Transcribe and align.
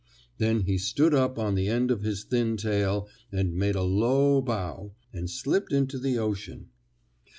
Then 0.39 0.61
he 0.61 0.79
stood 0.79 1.13
up 1.13 1.37
on 1.37 1.53
the 1.53 1.67
end 1.67 1.91
of 1.91 2.01
his 2.01 2.23
thin 2.23 2.57
tail 2.57 3.07
and 3.31 3.53
made 3.53 3.75
a 3.75 3.83
low 3.83 4.41
bow, 4.41 4.93
and 5.13 5.29
slipped 5.29 5.71
into 5.71 5.99
the 5.99 6.17
ocean. 6.17 6.71